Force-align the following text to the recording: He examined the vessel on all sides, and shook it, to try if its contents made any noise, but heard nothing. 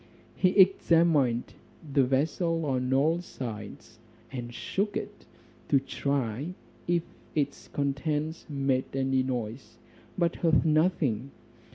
He 0.35 0.49
examined 0.59 1.53
the 1.93 2.03
vessel 2.03 2.65
on 2.65 2.91
all 2.91 3.21
sides, 3.21 3.99
and 4.31 4.51
shook 4.51 4.97
it, 4.97 5.27
to 5.69 5.79
try 5.79 6.55
if 6.87 7.03
its 7.35 7.67
contents 7.67 8.47
made 8.49 8.95
any 8.95 9.21
noise, 9.21 9.77
but 10.17 10.37
heard 10.37 10.65
nothing. 10.65 11.29